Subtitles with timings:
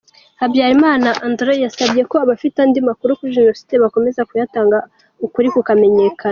[0.39, 4.77] Habyarimana Andrew yasabye ko abafite andi makuru kuri Jenocide bakomeza kuyatanga
[5.25, 6.29] ukuri kukamenyekana.